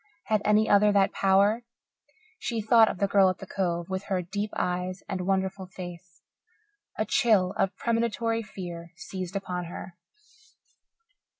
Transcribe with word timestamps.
Had 0.23 0.41
any 0.43 0.67
other 0.67 0.91
that 0.93 1.11
power? 1.13 1.61
She 2.39 2.59
thought 2.59 2.89
of 2.89 2.97
the 2.97 3.05
girl 3.07 3.29
at 3.29 3.37
the 3.37 3.45
Cove, 3.45 3.87
with 3.87 4.05
her 4.05 4.23
deep 4.23 4.49
eyes 4.55 5.03
and 5.07 5.27
wonderful 5.27 5.67
face. 5.67 6.23
A 6.97 7.05
chill 7.05 7.51
of 7.55 7.75
premonitory 7.77 8.41
fear 8.41 8.93
seized 8.95 9.35
upon 9.35 9.65
her. 9.65 9.93